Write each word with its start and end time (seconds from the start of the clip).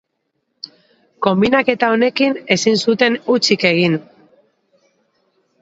Konbinaketa 1.27 1.91
honekin, 1.95 2.33
ezin 2.57 2.81
zuten 2.87 3.21
hutsik 3.35 3.69
egin. 3.73 3.99